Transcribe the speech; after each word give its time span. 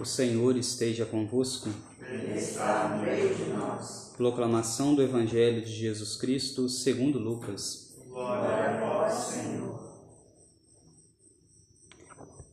O 0.00 0.04
Senhor 0.04 0.56
esteja 0.56 1.06
convosco. 1.06 1.70
Ele 2.00 2.36
está 2.36 2.88
no 2.88 3.02
meio 3.04 3.34
de 3.34 3.44
nós. 3.44 4.12
Proclamação 4.16 4.94
do 4.94 5.02
Evangelho 5.02 5.64
de 5.64 5.72
Jesus 5.72 6.16
Cristo, 6.16 6.68
segundo 6.68 7.18
Lucas. 7.18 7.94
Glória 8.08 8.50
a 8.50 8.80
vós, 8.80 9.12
Senhor. 9.12 9.80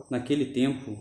Naquele 0.10 0.46
tempo, 0.46 0.98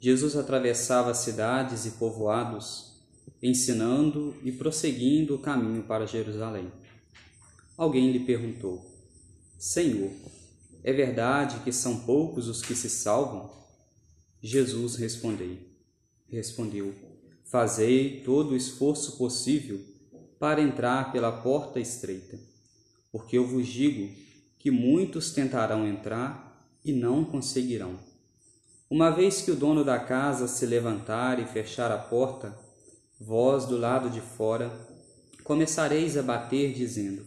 Jesus 0.00 0.34
atravessava 0.34 1.12
cidades 1.12 1.84
e 1.84 1.90
povoados, 1.92 2.94
ensinando 3.42 4.34
e 4.42 4.52
prosseguindo 4.52 5.34
o 5.34 5.38
caminho 5.38 5.82
para 5.82 6.06
Jerusalém. 6.06 6.72
Alguém 7.76 8.12
lhe 8.12 8.20
perguntou: 8.20 8.84
Senhor, 9.58 10.10
é 10.82 10.92
verdade 10.92 11.60
que 11.60 11.72
são 11.72 12.00
poucos 12.00 12.48
os 12.48 12.62
que 12.62 12.74
se 12.74 12.88
salvam? 12.88 13.65
Jesus 14.46 14.94
respondeu: 14.94 15.58
respondeu: 16.28 16.94
Fazei 17.46 18.20
todo 18.20 18.52
o 18.52 18.56
esforço 18.56 19.16
possível 19.16 19.80
para 20.38 20.62
entrar 20.62 21.10
pela 21.10 21.32
porta 21.32 21.80
estreita, 21.80 22.38
porque 23.10 23.36
eu 23.36 23.44
vos 23.44 23.66
digo 23.66 24.08
que 24.56 24.70
muitos 24.70 25.32
tentarão 25.32 25.84
entrar 25.84 26.64
e 26.84 26.92
não 26.92 27.24
conseguirão. 27.24 27.98
Uma 28.88 29.10
vez 29.10 29.42
que 29.42 29.50
o 29.50 29.56
dono 29.56 29.84
da 29.84 29.98
casa 29.98 30.46
se 30.46 30.64
levantar 30.64 31.40
e 31.40 31.46
fechar 31.46 31.90
a 31.90 31.98
porta, 31.98 32.56
vós 33.20 33.66
do 33.66 33.76
lado 33.76 34.08
de 34.10 34.20
fora 34.20 34.70
começareis 35.42 36.16
a 36.16 36.22
bater, 36.22 36.72
dizendo: 36.72 37.26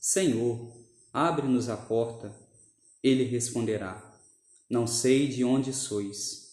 Senhor, 0.00 0.72
abre-nos 1.12 1.68
a 1.68 1.76
porta. 1.76 2.34
Ele 3.00 3.22
responderá: 3.22 4.12
Não 4.68 4.88
sei 4.88 5.28
de 5.28 5.44
onde 5.44 5.72
sois. 5.72 6.47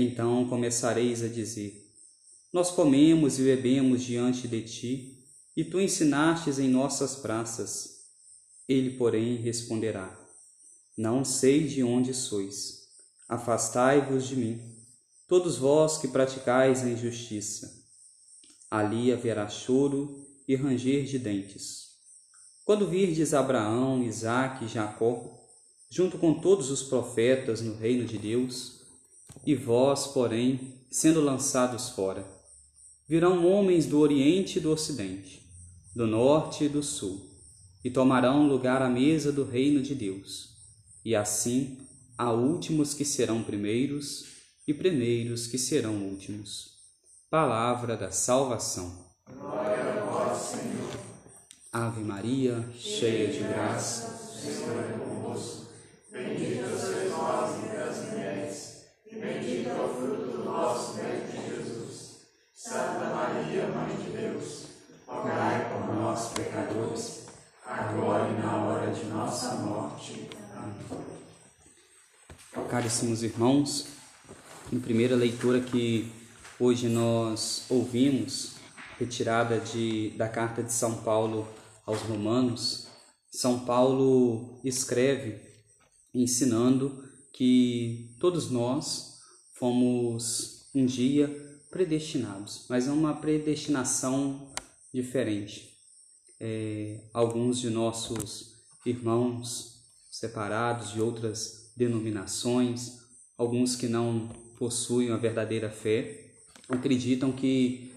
Então 0.00 0.48
começareis 0.48 1.24
a 1.24 1.28
dizer: 1.28 1.90
Nós 2.52 2.70
comemos 2.70 3.40
e 3.40 3.42
bebemos 3.42 4.00
diante 4.04 4.46
de 4.46 4.62
ti, 4.62 5.24
e 5.56 5.64
tu 5.64 5.80
ensinastes 5.80 6.60
em 6.60 6.68
nossas 6.68 7.16
praças. 7.16 8.04
Ele, 8.68 8.90
porém, 8.90 9.34
responderá: 9.38 10.16
Não 10.96 11.24
sei 11.24 11.66
de 11.66 11.82
onde 11.82 12.14
sois. 12.14 12.86
Afastai-vos 13.28 14.28
de 14.28 14.36
mim, 14.36 14.60
todos 15.26 15.58
vós 15.58 15.98
que 15.98 16.06
praticais 16.06 16.84
a 16.84 16.88
injustiça. 16.88 17.84
Ali 18.70 19.12
haverá 19.12 19.48
choro 19.48 20.24
e 20.46 20.54
ranger 20.54 21.06
de 21.06 21.18
dentes. 21.18 21.88
Quando 22.64 22.86
virdes 22.86 23.34
Abraão, 23.34 24.00
Isaque 24.04 24.66
e 24.66 24.68
Jacó, 24.68 25.44
junto 25.90 26.18
com 26.18 26.34
todos 26.34 26.70
os 26.70 26.84
profetas 26.84 27.60
no 27.60 27.74
reino 27.74 28.04
de 28.04 28.16
Deus, 28.16 28.77
e 29.46 29.54
vós, 29.54 30.06
porém, 30.08 30.74
sendo 30.90 31.20
lançados 31.20 31.90
fora, 31.90 32.26
virão 33.08 33.46
homens 33.46 33.86
do 33.86 33.98
Oriente 33.98 34.58
e 34.58 34.60
do 34.60 34.70
Ocidente, 34.70 35.42
do 35.94 36.06
Norte 36.06 36.64
e 36.64 36.68
do 36.68 36.82
Sul, 36.82 37.28
e 37.84 37.90
tomarão 37.90 38.46
lugar 38.46 38.82
à 38.82 38.88
mesa 38.88 39.32
do 39.32 39.44
reino 39.44 39.80
de 39.80 39.94
Deus. 39.94 40.50
E 41.04 41.14
assim 41.14 41.78
há 42.16 42.32
últimos 42.32 42.92
que 42.92 43.04
serão 43.04 43.42
primeiros 43.42 44.24
e 44.66 44.74
primeiros 44.74 45.46
que 45.46 45.56
serão 45.56 45.94
últimos. 45.94 46.76
Palavra 47.30 47.96
da 47.96 48.10
salvação. 48.10 49.06
Glória 49.30 50.02
a 50.02 50.04
vós, 50.04 50.38
Senhor. 50.38 50.98
Ave 51.72 52.02
Maria, 52.02 52.68
cheia 52.74 53.32
de 53.32 53.40
graça, 53.40 54.18
Senhor 54.40 55.04
é 55.04 55.07
Caríssimos 72.78 73.24
irmãos, 73.24 73.86
na 74.70 74.78
primeira 74.78 75.16
leitura 75.16 75.60
que 75.60 76.12
hoje 76.60 76.88
nós 76.88 77.64
ouvimos, 77.68 78.52
retirada 79.00 79.58
de, 79.58 80.10
da 80.10 80.28
carta 80.28 80.62
de 80.62 80.72
São 80.72 81.02
Paulo 81.02 81.48
aos 81.84 82.02
Romanos, 82.02 82.86
São 83.32 83.64
Paulo 83.64 84.60
escreve 84.62 85.40
ensinando 86.14 87.02
que 87.32 88.14
todos 88.20 88.48
nós 88.48 89.18
fomos 89.54 90.70
um 90.72 90.86
dia 90.86 91.26
predestinados, 91.72 92.64
mas 92.70 92.86
é 92.86 92.92
uma 92.92 93.16
predestinação 93.16 94.52
diferente. 94.94 95.76
É, 96.38 97.00
alguns 97.12 97.58
de 97.58 97.70
nossos 97.70 98.54
irmãos 98.86 99.82
separados 100.12 100.92
de 100.92 101.00
outras 101.00 101.67
denominações, 101.78 102.98
alguns 103.38 103.76
que 103.76 103.86
não 103.86 104.28
possuem 104.58 105.10
a 105.10 105.16
verdadeira 105.16 105.70
fé, 105.70 106.32
acreditam 106.68 107.30
que 107.30 107.92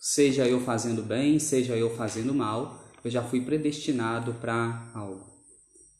seja 0.00 0.48
eu 0.48 0.60
fazendo 0.60 1.02
bem, 1.02 1.38
seja 1.38 1.76
eu 1.76 1.94
fazendo 1.94 2.32
mal, 2.32 2.90
eu 3.04 3.10
já 3.10 3.22
fui 3.22 3.42
predestinado 3.42 4.34
para 4.34 4.90
algo. 4.94 5.26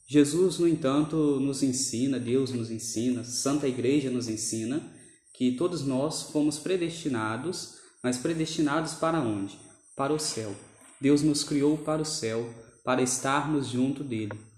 Jesus, 0.07 0.57
no 0.57 0.67
entanto, 0.67 1.39
nos 1.39 1.61
ensina, 1.61 2.19
Deus 2.19 2.51
nos 2.51 2.71
ensina, 2.71 3.23
Santa 3.23 3.67
Igreja 3.67 4.09
nos 4.09 4.27
ensina 4.27 4.81
que 5.35 5.51
todos 5.51 5.85
nós 5.85 6.23
fomos 6.23 6.57
predestinados, 6.57 7.75
mas 8.03 8.17
predestinados 8.17 8.93
para 8.95 9.21
onde? 9.21 9.59
Para 9.95 10.11
o 10.11 10.19
céu. 10.19 10.55
Deus 10.99 11.21
nos 11.21 11.43
criou 11.43 11.77
para 11.77 12.01
o 12.01 12.05
céu, 12.05 12.49
para 12.83 13.03
estarmos 13.03 13.67
junto 13.67 14.03
dele. 14.03 14.48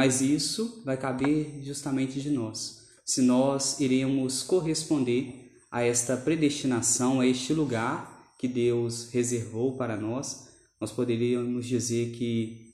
Mas 0.00 0.22
isso 0.22 0.80
vai 0.82 0.96
caber 0.96 1.60
justamente 1.62 2.22
de 2.22 2.30
nós, 2.30 2.86
se 3.04 3.20
nós 3.20 3.80
iremos 3.80 4.42
corresponder 4.42 5.52
a 5.70 5.82
esta 5.82 6.16
predestinação, 6.16 7.20
a 7.20 7.26
este 7.26 7.52
lugar 7.52 8.32
que 8.38 8.48
Deus 8.48 9.10
reservou 9.12 9.76
para 9.76 9.98
nós, 9.98 10.48
nós 10.80 10.90
poderíamos 10.90 11.66
dizer 11.66 12.12
que 12.12 12.72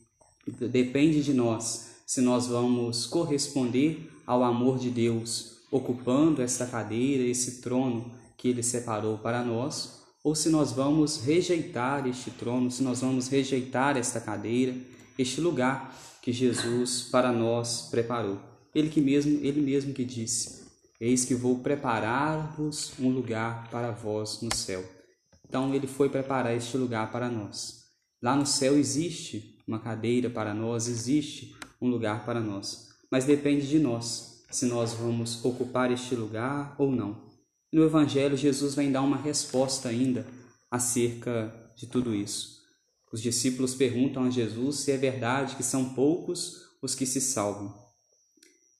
depende 0.71 1.21
de 1.21 1.35
nós 1.35 1.97
se 2.07 2.21
nós 2.21 2.47
vamos 2.47 3.07
corresponder 3.07 4.09
ao 4.25 4.45
amor 4.45 4.79
de 4.79 4.89
Deus, 4.89 5.65
ocupando 5.73 6.41
esta 6.41 6.65
cadeira, 6.65 7.25
esse 7.25 7.61
trono 7.61 8.15
que 8.39 8.47
Ele 8.47 8.63
separou 8.63 9.19
para 9.19 9.45
nós, 9.45 10.01
ou 10.23 10.37
se 10.37 10.49
nós 10.49 10.71
vamos 10.71 11.17
rejeitar 11.25 12.07
este 12.07 12.31
trono, 12.31 12.71
se 12.71 12.85
nós 12.85 13.01
vamos 13.01 13.27
rejeitar 13.27 13.97
esta 13.97 14.21
cadeira, 14.21 14.77
este 15.19 15.41
lugar 15.41 15.95
que 16.23 16.33
Jesus 16.33 17.03
para 17.03 17.31
nós 17.33 17.89
preparou. 17.91 18.39
Ele 18.75 18.89
que 18.89 19.01
mesmo, 19.01 19.39
ele 19.43 19.61
mesmo 19.61 19.95
que 19.95 20.05
disse: 20.05 20.67
Eis 21.01 21.25
que 21.25 21.35
vou 21.35 21.61
preparar-vos 21.61 22.93
um 22.99 23.09
lugar 23.11 23.71
para 23.71 23.91
vós 23.91 24.41
no 24.43 24.55
céu. 24.55 24.85
Então 25.49 25.75
ele 25.75 25.87
foi 25.87 26.09
preparar 26.09 26.55
este 26.55 26.77
lugar 26.77 27.13
para 27.13 27.31
nós. 27.31 27.85
Lá 28.21 28.35
no 28.35 28.47
céu 28.47 28.77
existe 28.77 29.57
uma 29.67 29.79
cadeira 29.79 30.29
para 30.29 30.53
nós, 30.53 30.89
existe 30.89 31.55
um 31.81 31.89
lugar 31.89 32.25
para 32.25 32.41
nós, 32.41 32.89
mas 33.11 33.25
depende 33.25 33.69
de 33.69 33.79
nós 33.79 34.45
se 34.51 34.67
nós 34.67 34.95
vamos 34.95 35.45
ocupar 35.45 35.91
este 35.93 36.15
lugar 36.15 36.75
ou 36.79 36.91
não. 36.91 37.27
No 37.73 37.85
evangelho 37.85 38.37
Jesus 38.37 38.75
vai 38.75 38.89
dar 38.89 39.03
uma 39.03 39.17
resposta 39.17 39.89
ainda 39.89 40.27
acerca 40.71 41.55
de 41.77 41.87
tudo 41.87 42.15
isso. 42.15 42.56
Os 43.17 43.23
discípulos 43.23 43.75
perguntam 43.75 44.25
a 44.25 44.31
Jesus 44.31 44.81
se 44.81 44.93
é 44.93 44.97
verdade 44.99 45.57
que 45.57 45.63
são 45.63 45.95
poucos 45.95 46.67
os 46.83 46.95
que 46.95 47.07
se 47.07 47.19
salvam. 47.19 47.75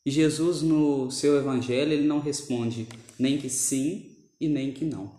E 0.05 0.11
Jesus, 0.11 0.61
no 0.61 1.11
seu 1.11 1.39
evangelho, 1.39 1.91
ele 1.91 2.07
não 2.07 2.21
responde 2.21 2.87
nem 3.19 3.39
que 3.39 3.49
sim 3.49 4.15
e 4.39 4.47
nem 4.47 4.75
que 4.75 4.85
não. 4.85 5.11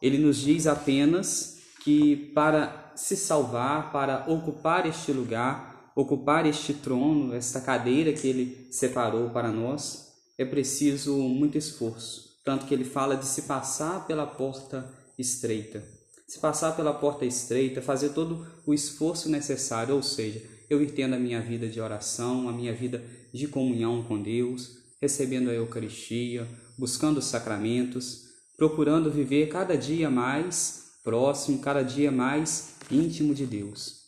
Ele 0.00 0.16
nos 0.16 0.38
diz 0.38 0.66
apenas 0.66 1.58
que 1.82 2.16
para 2.34 2.94
se 2.96 3.18
salvar, 3.18 3.92
para 3.92 4.24
ocupar 4.32 4.86
este 4.86 5.12
lugar, 5.12 5.92
ocupar 5.94 6.46
este 6.46 6.72
trono, 6.72 7.34
esta 7.34 7.60
cadeira 7.60 8.14
que 8.14 8.26
ele 8.26 8.66
separou 8.70 9.28
para 9.28 9.52
nós, 9.52 10.14
é 10.38 10.44
preciso 10.46 11.18
muito 11.18 11.58
esforço. 11.58 12.40
Tanto 12.42 12.64
que 12.64 12.72
ele 12.72 12.84
fala 12.84 13.14
de 13.14 13.26
se 13.26 13.42
passar 13.42 14.06
pela 14.06 14.26
porta 14.26 14.90
estreita 15.18 15.93
se 16.26 16.38
passar 16.38 16.74
pela 16.74 16.94
porta 16.94 17.24
estreita, 17.24 17.82
fazer 17.82 18.10
todo 18.10 18.46
o 18.66 18.72
esforço 18.72 19.28
necessário, 19.28 19.94
ou 19.94 20.02
seja, 20.02 20.42
eu 20.70 20.82
entendo 20.82 21.14
a 21.14 21.18
minha 21.18 21.40
vida 21.40 21.68
de 21.68 21.80
oração, 21.80 22.48
a 22.48 22.52
minha 22.52 22.72
vida 22.72 23.04
de 23.32 23.46
comunhão 23.46 24.02
com 24.02 24.20
Deus, 24.20 24.78
recebendo 25.00 25.50
a 25.50 25.52
Eucaristia, 25.52 26.48
buscando 26.78 27.18
os 27.18 27.26
sacramentos, 27.26 28.24
procurando 28.56 29.10
viver 29.10 29.48
cada 29.48 29.76
dia 29.76 30.10
mais 30.10 30.84
próximo, 31.02 31.58
cada 31.58 31.82
dia 31.82 32.10
mais 32.10 32.76
íntimo 32.90 33.34
de 33.34 33.44
Deus. 33.44 34.04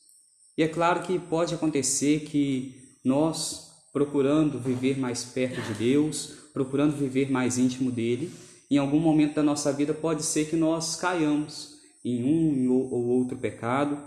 E 0.56 0.62
é 0.62 0.68
claro 0.68 1.02
que 1.02 1.18
pode 1.18 1.54
acontecer 1.54 2.20
que 2.20 2.96
nós, 3.04 3.72
procurando 3.92 4.58
viver 4.58 4.98
mais 4.98 5.22
perto 5.22 5.60
de 5.60 5.74
Deus, 5.74 6.32
procurando 6.54 6.96
viver 6.96 7.30
mais 7.30 7.58
íntimo 7.58 7.90
dele, 7.92 8.32
Em 8.68 8.78
algum 8.78 8.98
momento 8.98 9.36
da 9.36 9.42
nossa 9.42 9.72
vida 9.72 9.94
pode 9.94 10.24
ser 10.24 10.48
que 10.48 10.56
nós 10.56 10.96
caiamos 10.96 11.75
em 12.06 12.24
um 12.24 12.70
ou 12.70 13.08
outro 13.08 13.36
pecado. 13.36 13.98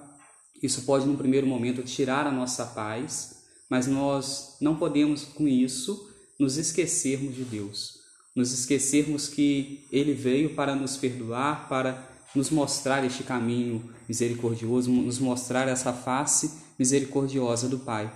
Isso 0.63 0.83
pode, 0.83 1.05
no 1.05 1.17
primeiro 1.17 1.45
momento, 1.45 1.83
tirar 1.83 2.25
a 2.25 2.31
nossa 2.31 2.65
paz, 2.65 3.43
mas 3.69 3.87
nós 3.87 4.57
não 4.61 4.77
podemos, 4.77 5.25
com 5.25 5.47
isso, 5.47 6.09
nos 6.39 6.57
esquecermos 6.57 7.35
de 7.35 7.43
Deus, 7.43 7.99
nos 8.33 8.53
esquecermos 8.53 9.27
que 9.27 9.85
Ele 9.91 10.13
veio 10.13 10.55
para 10.55 10.75
nos 10.75 10.95
perdoar, 10.95 11.67
para 11.67 12.07
nos 12.33 12.49
mostrar 12.49 13.03
este 13.03 13.23
caminho 13.23 13.83
misericordioso, 14.07 14.89
nos 14.89 15.19
mostrar 15.19 15.67
essa 15.67 15.91
face 15.91 16.51
misericordiosa 16.77 17.67
do 17.67 17.79
Pai. 17.79 18.11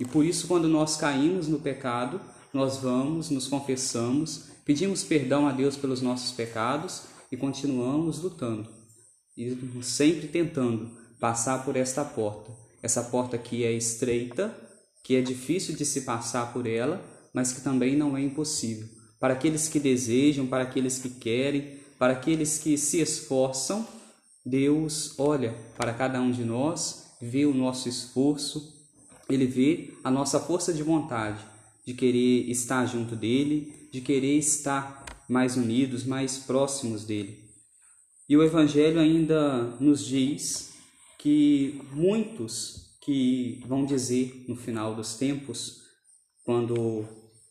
E 0.00 0.04
por 0.04 0.24
isso, 0.24 0.48
quando 0.48 0.68
nós 0.68 0.96
caímos 0.96 1.46
no 1.46 1.60
pecado, 1.60 2.20
nós 2.52 2.78
vamos, 2.78 3.30
nos 3.30 3.46
confessamos, 3.46 4.46
pedimos 4.64 5.04
perdão 5.04 5.46
a 5.46 5.52
Deus 5.52 5.76
pelos 5.76 6.02
nossos 6.02 6.32
pecados 6.32 7.02
e 7.30 7.36
continuamos 7.36 8.20
lutando, 8.20 8.77
e 9.38 9.56
sempre 9.84 10.26
tentando 10.26 10.90
passar 11.20 11.64
por 11.64 11.76
esta 11.76 12.04
porta. 12.04 12.50
Essa 12.82 13.04
porta 13.04 13.38
que 13.38 13.62
é 13.62 13.72
estreita, 13.72 14.52
que 15.04 15.14
é 15.14 15.22
difícil 15.22 15.76
de 15.76 15.84
se 15.84 16.00
passar 16.00 16.52
por 16.52 16.66
ela, 16.66 17.00
mas 17.32 17.52
que 17.52 17.60
também 17.60 17.96
não 17.96 18.16
é 18.16 18.20
impossível. 18.20 18.88
Para 19.20 19.34
aqueles 19.34 19.68
que 19.68 19.78
desejam, 19.78 20.46
para 20.46 20.64
aqueles 20.64 20.98
que 20.98 21.10
querem, 21.10 21.78
para 21.98 22.14
aqueles 22.14 22.58
que 22.58 22.76
se 22.76 23.00
esforçam, 23.00 23.86
Deus 24.44 25.14
olha 25.18 25.54
para 25.76 25.94
cada 25.94 26.20
um 26.20 26.32
de 26.32 26.44
nós, 26.44 27.12
vê 27.20 27.46
o 27.46 27.54
nosso 27.54 27.88
esforço, 27.88 28.76
ele 29.28 29.46
vê 29.46 29.92
a 30.02 30.10
nossa 30.10 30.40
força 30.40 30.72
de 30.72 30.82
vontade 30.82 31.44
de 31.86 31.94
querer 31.94 32.50
estar 32.50 32.84
junto 32.86 33.14
dele, 33.14 33.88
de 33.92 34.00
querer 34.00 34.36
estar 34.36 35.04
mais 35.28 35.56
unidos, 35.56 36.04
mais 36.04 36.38
próximos 36.38 37.04
dele. 37.04 37.47
E 38.28 38.36
o 38.36 38.42
Evangelho 38.42 39.00
ainda 39.00 39.62
nos 39.80 40.04
diz 40.04 40.74
que 41.18 41.80
muitos 41.92 42.98
que 43.00 43.64
vão 43.66 43.86
dizer 43.86 44.44
no 44.46 44.54
final 44.54 44.94
dos 44.94 45.14
tempos, 45.16 45.80
quando 46.44 47.06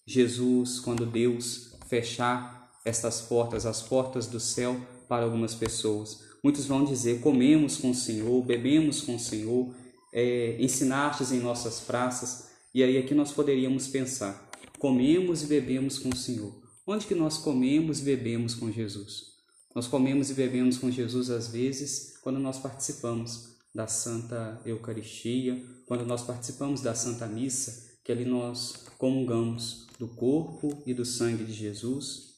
Jesus, 0.05 0.79
quando 0.79 1.03
Deus 1.03 1.75
fechar 1.87 2.71
estas 2.85 3.21
portas, 3.21 3.65
as 3.65 3.81
portas 3.81 4.27
do 4.27 4.39
céu 4.39 4.79
para 5.09 5.23
algumas 5.25 5.55
pessoas, 5.55 6.23
muitos 6.43 6.67
vão 6.67 6.85
dizer: 6.85 7.21
comemos 7.21 7.77
com 7.77 7.89
o 7.89 7.95
Senhor, 7.95 8.45
bebemos 8.45 9.01
com 9.01 9.15
o 9.15 9.19
Senhor, 9.19 9.75
é, 10.13 10.61
ensinastes 10.61 11.31
em 11.31 11.39
nossas 11.39 11.79
praças. 11.79 12.51
E 12.71 12.83
aí 12.83 12.99
aqui 12.99 13.15
nós 13.15 13.31
poderíamos 13.31 13.87
pensar: 13.87 14.47
comemos 14.77 15.41
e 15.41 15.47
bebemos 15.47 15.97
com 15.97 16.09
o 16.09 16.15
Senhor. 16.15 16.53
Onde 16.85 17.07
que 17.07 17.15
nós 17.15 17.39
comemos 17.39 17.99
e 17.99 18.03
bebemos 18.03 18.53
com 18.53 18.71
Jesus? 18.71 19.36
Nós 19.77 19.85
comemos 19.85 20.31
e 20.31 20.33
bebemos 20.33 20.79
com 20.79 20.89
Jesus 20.89 21.29
às 21.29 21.49
vezes 21.49 22.17
quando 22.23 22.39
nós 22.39 22.57
participamos 22.57 23.57
da 23.75 23.85
Santa 23.85 24.59
Eucaristia, 24.65 25.63
quando 25.85 26.03
nós 26.03 26.23
participamos 26.23 26.81
da 26.81 26.95
Santa 26.95 27.27
Missa, 27.27 27.95
que 28.03 28.11
ali 28.11 28.25
nós 28.25 28.87
comungamos 28.97 29.85
do 29.99 30.07
corpo 30.07 30.81
e 30.83 30.95
do 30.95 31.05
sangue 31.05 31.43
de 31.43 31.53
Jesus. 31.53 32.37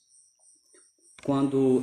Quando, 1.24 1.82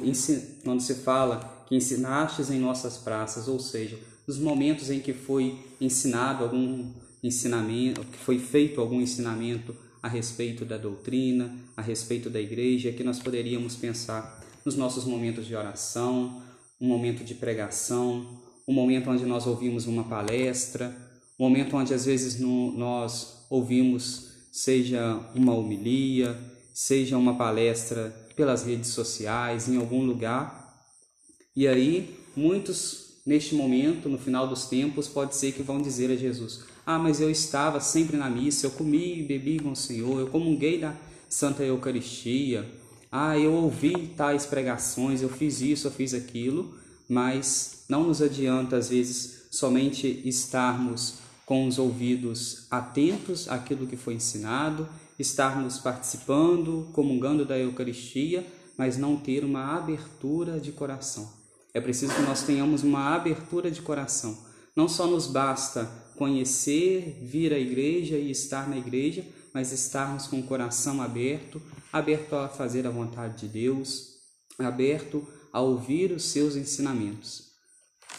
quando 0.62 0.82
se 0.82 0.96
fala 0.96 1.64
que 1.66 1.74
ensinastes 1.74 2.50
em 2.50 2.60
nossas 2.60 2.98
praças, 2.98 3.48
ou 3.48 3.58
seja, 3.58 3.98
nos 4.28 4.38
momentos 4.38 4.90
em 4.90 5.00
que 5.00 5.14
foi 5.14 5.58
ensinado 5.80 6.44
algum 6.44 6.92
ensinamento, 7.22 8.04
que 8.04 8.18
foi 8.18 8.38
feito 8.38 8.78
algum 8.78 9.00
ensinamento 9.00 9.74
a 10.02 10.08
respeito 10.08 10.66
da 10.66 10.76
doutrina, 10.76 11.56
a 11.74 11.80
respeito 11.80 12.28
da 12.28 12.42
igreja, 12.42 12.92
que 12.92 13.02
nós 13.02 13.18
poderíamos 13.18 13.74
pensar 13.74 14.44
nos 14.66 14.74
nossos 14.74 15.04
momentos 15.04 15.46
de 15.46 15.54
oração, 15.54 16.42
um 16.80 16.88
momento 16.88 17.22
de 17.22 17.36
pregação, 17.36 18.42
um 18.66 18.74
momento 18.74 19.08
onde 19.08 19.24
nós 19.24 19.46
ouvimos 19.46 19.86
uma 19.86 20.02
palestra, 20.02 20.92
um 21.38 21.44
momento 21.44 21.76
onde 21.76 21.94
às 21.94 22.04
vezes 22.04 22.40
no, 22.40 22.76
nós 22.76 23.46
ouvimos 23.48 24.32
seja 24.50 25.20
uma 25.36 25.54
homilia, 25.54 26.36
seja 26.74 27.16
uma 27.16 27.36
palestra 27.36 28.10
pelas 28.34 28.64
redes 28.64 28.90
sociais, 28.90 29.68
em 29.68 29.76
algum 29.76 30.04
lugar. 30.04 30.84
E 31.54 31.68
aí, 31.68 32.18
muitos 32.34 33.20
neste 33.24 33.54
momento, 33.54 34.08
no 34.08 34.18
final 34.18 34.48
dos 34.48 34.64
tempos, 34.64 35.06
pode 35.06 35.36
ser 35.36 35.52
que 35.52 35.62
vão 35.62 35.80
dizer 35.80 36.10
a 36.10 36.16
Jesus: 36.16 36.64
Ah, 36.84 36.98
mas 36.98 37.20
eu 37.20 37.30
estava 37.30 37.78
sempre 37.78 38.16
na 38.16 38.28
missa, 38.28 38.66
eu 38.66 38.72
comi 38.72 39.20
e 39.20 39.22
bebi 39.22 39.60
com 39.60 39.70
o 39.70 39.76
Senhor, 39.76 40.18
eu 40.18 40.26
comunguei 40.26 40.80
da 40.80 40.92
Santa 41.28 41.62
Eucaristia. 41.62 42.68
Ah, 43.18 43.38
eu 43.38 43.54
ouvi 43.54 44.12
tais 44.14 44.44
pregações, 44.44 45.22
eu 45.22 45.30
fiz 45.30 45.62
isso, 45.62 45.86
eu 45.86 45.90
fiz 45.90 46.12
aquilo, 46.12 46.74
mas 47.08 47.86
não 47.88 48.04
nos 48.04 48.20
adianta, 48.20 48.76
às 48.76 48.90
vezes, 48.90 49.46
somente 49.50 50.20
estarmos 50.28 51.14
com 51.46 51.66
os 51.66 51.78
ouvidos 51.78 52.66
atentos 52.70 53.48
àquilo 53.48 53.86
que 53.86 53.96
foi 53.96 54.12
ensinado, 54.12 54.86
estarmos 55.18 55.78
participando, 55.78 56.90
comungando 56.92 57.46
da 57.46 57.58
Eucaristia, 57.58 58.46
mas 58.76 58.98
não 58.98 59.16
ter 59.16 59.46
uma 59.46 59.74
abertura 59.74 60.60
de 60.60 60.72
coração. 60.72 61.26
É 61.72 61.80
preciso 61.80 62.14
que 62.14 62.20
nós 62.20 62.42
tenhamos 62.42 62.82
uma 62.82 63.14
abertura 63.14 63.70
de 63.70 63.80
coração. 63.80 64.36
Não 64.76 64.90
só 64.90 65.06
nos 65.06 65.26
basta 65.26 65.90
conhecer, 66.16 67.18
vir 67.22 67.54
à 67.54 67.58
igreja 67.58 68.18
e 68.18 68.30
estar 68.30 68.68
na 68.68 68.76
igreja, 68.76 69.24
mas 69.54 69.72
estarmos 69.72 70.26
com 70.26 70.38
o 70.38 70.42
coração 70.42 71.00
aberto, 71.00 71.62
aberto 71.98 72.34
a 72.34 72.48
fazer 72.48 72.86
a 72.86 72.90
vontade 72.90 73.40
de 73.40 73.48
Deus, 73.48 74.16
aberto 74.58 75.26
a 75.52 75.60
ouvir 75.60 76.12
os 76.12 76.24
seus 76.24 76.56
ensinamentos. 76.56 77.46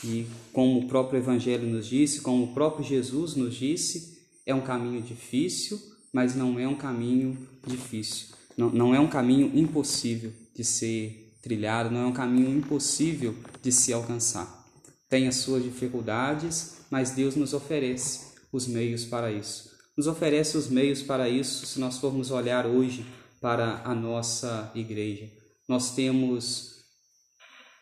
E 0.03 0.27
como 0.53 0.79
o 0.79 0.87
próprio 0.87 1.19
Evangelho 1.19 1.67
nos 1.67 1.87
disse, 1.87 2.21
como 2.21 2.45
o 2.45 2.53
próprio 2.53 2.85
Jesus 2.85 3.35
nos 3.35 3.55
disse, 3.55 4.17
é 4.45 4.53
um 4.53 4.61
caminho 4.61 5.01
difícil, 5.01 5.79
mas 6.13 6.35
não 6.35 6.59
é 6.59 6.67
um 6.67 6.75
caminho 6.75 7.37
difícil. 7.65 8.35
Não, 8.55 8.69
não 8.69 8.95
é 8.95 8.99
um 8.99 9.07
caminho 9.07 9.51
impossível 9.55 10.31
de 10.55 10.63
ser 10.63 11.35
trilhado, 11.41 11.91
não 11.91 12.01
é 12.01 12.05
um 12.07 12.13
caminho 12.13 12.57
impossível 12.57 13.35
de 13.61 13.71
se 13.71 13.93
alcançar. 13.93 14.65
Tem 15.09 15.27
as 15.27 15.35
suas 15.35 15.63
dificuldades, 15.63 16.77
mas 16.89 17.11
Deus 17.11 17.35
nos 17.35 17.53
oferece 17.53 18.33
os 18.51 18.67
meios 18.67 19.05
para 19.05 19.31
isso. 19.31 19.71
Nos 19.97 20.07
oferece 20.07 20.57
os 20.57 20.67
meios 20.67 21.01
para 21.01 21.29
isso 21.29 21.65
se 21.65 21.79
nós 21.79 21.97
formos 21.97 22.29
olhar 22.29 22.65
hoje 22.65 23.05
para 23.41 23.81
a 23.83 23.93
nossa 23.93 24.71
igreja. 24.73 25.29
Nós 25.67 25.93
temos 25.93 26.77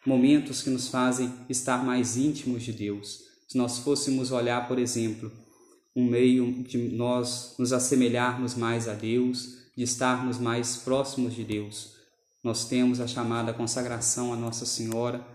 momentos 0.05 0.61
que 0.61 0.69
nos 0.69 0.87
fazem 0.87 1.33
estar 1.49 1.83
mais 1.83 2.17
íntimos 2.17 2.63
de 2.63 2.71
Deus. 2.71 3.21
Se 3.47 3.57
nós 3.57 3.79
fôssemos 3.79 4.31
olhar, 4.31 4.67
por 4.67 4.77
exemplo, 4.77 5.31
um 5.95 6.05
meio 6.05 6.63
de 6.63 6.77
nós 6.89 7.55
nos 7.57 7.71
assemelharmos 7.71 8.55
mais 8.55 8.87
a 8.87 8.93
Deus, 8.93 9.65
de 9.75 9.83
estarmos 9.83 10.37
mais 10.37 10.77
próximos 10.77 11.33
de 11.33 11.43
Deus, 11.43 11.93
nós 12.43 12.67
temos 12.67 12.99
a 12.99 13.07
chamada 13.07 13.53
consagração 13.53 14.31
a 14.31 14.35
Nossa 14.35 14.65
Senhora, 14.65 15.25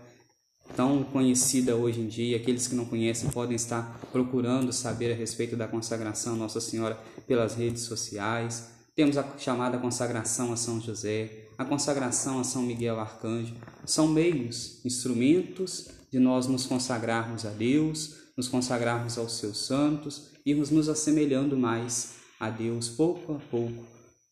tão 0.75 1.03
conhecida 1.03 1.75
hoje 1.75 1.99
em 1.99 2.07
dia. 2.07 2.37
Aqueles 2.37 2.67
que 2.67 2.75
não 2.75 2.85
conhecem 2.85 3.29
podem 3.29 3.55
estar 3.55 3.99
procurando 4.11 4.71
saber 4.71 5.11
a 5.11 5.15
respeito 5.15 5.55
da 5.55 5.67
consagração 5.67 6.33
a 6.33 6.37
Nossa 6.37 6.61
Senhora 6.61 6.97
pelas 7.27 7.55
redes 7.55 7.81
sociais. 7.83 8.69
Temos 8.93 9.17
a 9.17 9.37
chamada 9.37 9.77
consagração 9.77 10.51
a 10.51 10.57
São 10.57 10.81
José, 10.81 11.47
a 11.57 11.63
consagração 11.63 12.39
a 12.39 12.43
São 12.43 12.61
Miguel 12.61 12.99
Arcanjo. 12.99 13.55
São 13.85 14.05
meios, 14.05 14.83
instrumentos 14.83 15.87
de 16.11 16.19
nós 16.19 16.45
nos 16.45 16.65
consagrarmos 16.65 17.45
a 17.45 17.51
Deus, 17.51 18.17
nos 18.35 18.49
consagrarmos 18.49 19.17
aos 19.17 19.37
seus 19.37 19.65
santos, 19.65 20.31
irmos 20.45 20.69
nos 20.69 20.89
assemelhando 20.89 21.55
mais 21.55 22.15
a 22.37 22.49
Deus 22.49 22.89
pouco 22.89 23.33
a 23.33 23.39
pouco. 23.39 23.85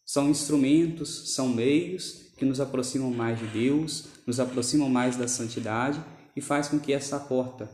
São 0.06 0.30
instrumentos, 0.30 1.34
são 1.34 1.48
meios 1.48 2.34
que 2.36 2.44
nos 2.44 2.60
aproximam 2.60 3.12
mais 3.12 3.40
de 3.40 3.48
Deus, 3.48 4.08
nos 4.28 4.42
aproximam 4.42 4.90
mais 4.90 5.16
da 5.16 5.28
santidade 5.28 6.04
e 6.36 6.42
faz 6.42 6.68
com 6.68 6.78
que 6.78 6.92
essa 6.92 7.18
porta, 7.18 7.72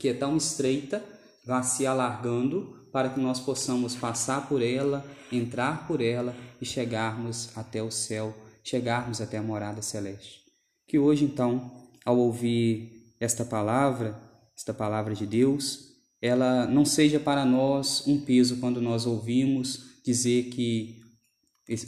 que 0.00 0.08
é 0.08 0.14
tão 0.14 0.38
estreita, 0.38 1.04
vá 1.44 1.62
se 1.62 1.86
alargando 1.86 2.83
para 2.94 3.10
que 3.10 3.18
nós 3.18 3.40
possamos 3.40 3.96
passar 3.96 4.48
por 4.48 4.62
ela, 4.62 5.04
entrar 5.32 5.84
por 5.88 6.00
ela 6.00 6.32
e 6.60 6.64
chegarmos 6.64 7.50
até 7.56 7.82
o 7.82 7.90
céu, 7.90 8.32
chegarmos 8.62 9.20
até 9.20 9.36
a 9.36 9.42
morada 9.42 9.82
celeste. 9.82 10.42
Que 10.86 10.96
hoje, 10.96 11.24
então, 11.24 11.72
ao 12.04 12.16
ouvir 12.16 13.16
esta 13.18 13.44
palavra, 13.44 14.16
esta 14.56 14.72
palavra 14.72 15.12
de 15.12 15.26
Deus, 15.26 15.96
ela 16.22 16.66
não 16.66 16.84
seja 16.84 17.18
para 17.18 17.44
nós 17.44 18.06
um 18.06 18.20
peso 18.20 18.58
quando 18.58 18.80
nós 18.80 19.06
ouvimos 19.06 20.00
dizer 20.04 20.50
que 20.50 21.02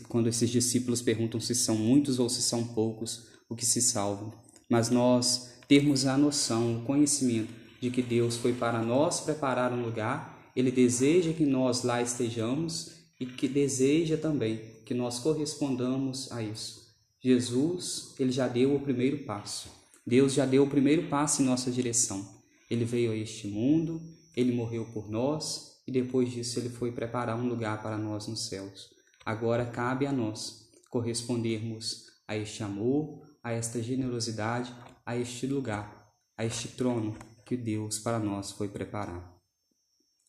quando 0.09 0.29
esses 0.29 0.51
discípulos 0.51 1.03
perguntam 1.03 1.39
se 1.39 1.55
são 1.55 1.77
muitos 1.77 2.19
ou 2.19 2.29
se 2.29 2.43
são 2.43 2.67
poucos 2.67 3.29
o 3.49 3.55
que 3.55 3.65
se 3.65 3.81
salvam, 3.81 4.35
mas 4.69 4.91
nós 4.91 5.57
termos 5.69 6.05
a 6.05 6.19
noção, 6.19 6.79
o 6.79 6.83
conhecimento 6.83 7.55
de 7.81 7.93
que 7.93 8.03
Deus 8.03 8.37
foi 8.37 8.53
para 8.53 8.83
nós 8.83 9.21
preparar 9.21 9.73
um 9.73 9.85
lugar, 9.85 10.36
Ele 10.57 10.71
deseja 10.71 11.35
que 11.35 11.45
nós 11.45 11.83
lá 11.83 12.01
estejamos 12.01 12.93
e 13.21 13.27
que 13.27 13.47
deseja 13.47 14.17
também 14.17 14.59
que 14.87 14.95
nós 14.95 15.19
correspondamos 15.19 16.33
a 16.33 16.43
isso. 16.43 16.97
Jesus, 17.23 18.15
ele 18.19 18.33
já 18.33 18.49
deu 18.49 18.75
o 18.75 18.81
primeiro 18.81 19.25
passo. 19.25 19.69
Deus 20.07 20.33
já 20.33 20.47
deu 20.47 20.63
o 20.63 20.71
primeiro 20.71 21.09
passo 21.09 21.43
em 21.43 21.45
nossa 21.45 21.71
direção. 21.71 22.27
Ele 22.71 22.85
veio 22.87 23.13
a 23.13 23.17
este 23.17 23.47
mundo, 23.49 24.01
ele 24.35 24.53
morreu 24.53 24.87
por 24.87 25.11
nós 25.11 25.83
e 25.87 25.93
depois 25.93 26.33
disso 26.33 26.59
ele 26.59 26.71
foi 26.71 26.91
preparar 26.91 27.39
um 27.39 27.49
lugar 27.49 27.83
para 27.83 27.99
nós 27.99 28.27
nos 28.27 28.49
céus. 28.49 28.89
Agora 29.27 29.67
cabe 29.67 30.07
a 30.07 30.13
nós 30.13 30.71
correspondermos 30.89 32.07
a 32.27 32.37
este 32.37 32.63
amor, 32.63 33.23
a 33.43 33.53
esta 33.53 33.83
generosidade, 33.83 34.73
a 35.05 35.17
este 35.17 35.47
lugar, 35.47 36.13
a 36.37 36.45
este 36.45 36.69
trono 36.69 37.15
que 37.45 37.57
Deus 37.57 37.99
para 37.99 38.19
nós 38.19 38.53
foi 38.53 38.69
preparar. 38.69 39.36